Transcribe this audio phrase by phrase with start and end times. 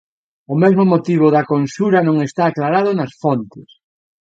[0.53, 3.69] O mesmo motivo da conxura non está aclarado nas fontes.